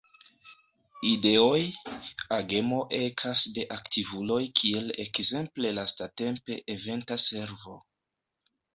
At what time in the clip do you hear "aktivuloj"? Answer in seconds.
3.77-4.41